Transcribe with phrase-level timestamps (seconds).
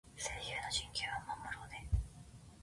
[0.17, 1.87] 声優の人権は守ろうね。